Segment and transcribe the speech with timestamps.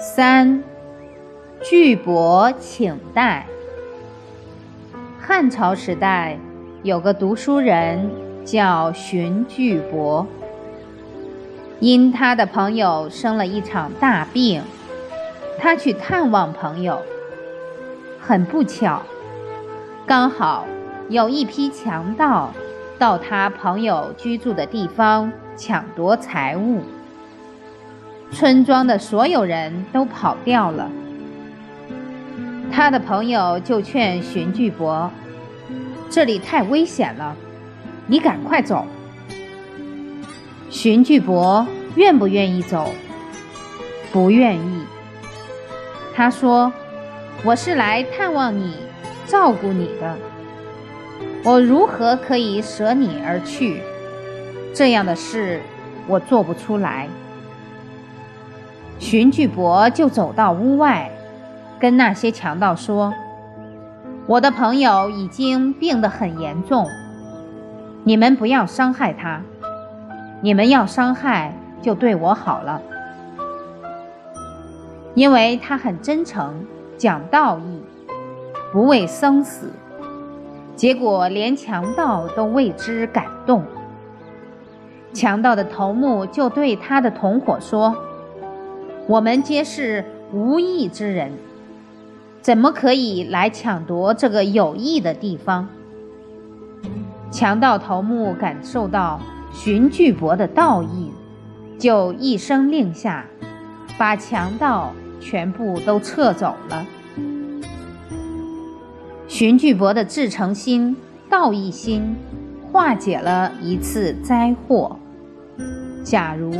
[0.00, 0.62] 三，
[1.62, 3.46] 巨伯请代。
[5.20, 6.38] 汉朝时代
[6.82, 8.10] 有个读书人
[8.42, 10.26] 叫荀巨伯，
[11.80, 14.62] 因他的朋友生了一场大病，
[15.58, 17.02] 他去探望朋友。
[18.18, 19.02] 很不巧，
[20.06, 20.66] 刚好
[21.10, 22.54] 有一批强盗
[22.98, 26.80] 到他朋友居住的地方抢夺财物。
[28.32, 30.90] 村庄的所有人都跑掉了，
[32.72, 35.10] 他的朋友就劝荀巨伯
[36.08, 37.36] ：“这里太危险了，
[38.06, 38.86] 你赶快走。”
[40.70, 41.66] 荀巨伯
[41.96, 42.90] 愿不愿意走？
[44.12, 44.84] 不愿意。
[46.14, 46.72] 他说
[47.44, 48.76] ：“我是来探望你、
[49.26, 50.16] 照顾你的，
[51.44, 53.82] 我如何可以舍你而去？
[54.72, 55.60] 这样的事
[56.06, 57.08] 我做不出来。”
[59.00, 61.10] 荀巨伯就走到屋外，
[61.80, 63.12] 跟那些强盗说
[64.28, 66.86] ：“我的朋友已经病得很严重，
[68.04, 69.40] 你们不要伤害他。
[70.42, 72.80] 你们要伤害，就对我好了，
[75.14, 76.66] 因为他很真诚，
[76.98, 77.82] 讲道义，
[78.70, 79.72] 不畏生死。
[80.76, 83.64] 结果连强盗都为之感动。
[85.14, 87.96] 强盗的头目就对他的同伙说。”
[89.10, 91.32] 我们皆是无义之人，
[92.40, 95.68] 怎么可以来抢夺这个有益的地方？
[97.28, 99.18] 强盗头目感受到
[99.52, 101.10] 荀巨伯的道义，
[101.76, 103.26] 就一声令下，
[103.98, 106.86] 把强盗全部都撤走了。
[109.26, 110.96] 荀巨伯的至诚心、
[111.28, 112.14] 道义心，
[112.70, 114.96] 化解了一次灾祸。
[116.04, 116.52] 假如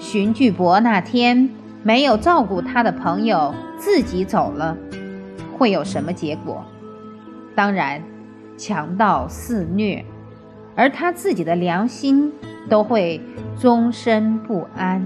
[0.00, 1.48] 荀巨伯那天，
[1.86, 4.76] 没有照顾他的朋友，自己走了，
[5.56, 6.64] 会有什么结果？
[7.54, 8.02] 当然，
[8.58, 10.04] 强盗肆虐，
[10.74, 12.32] 而他自己的良心
[12.68, 13.20] 都会
[13.56, 15.00] 终身不安。